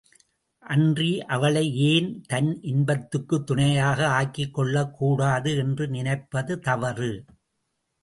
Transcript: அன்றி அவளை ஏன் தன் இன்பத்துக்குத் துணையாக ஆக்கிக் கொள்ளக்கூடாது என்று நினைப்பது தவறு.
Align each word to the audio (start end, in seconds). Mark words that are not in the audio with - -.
அன்றி 0.63 1.23
அவளை 1.25 1.75
ஏன் 1.75 2.21
தன் 2.27 2.59
இன்பத்துக்குத் 2.61 3.45
துணையாக 3.45 4.09
ஆக்கிக் 4.09 4.53
கொள்ளக்கூடாது 4.53 5.55
என்று 5.55 5.87
நினைப்பது 5.87 6.59
தவறு. 6.59 7.25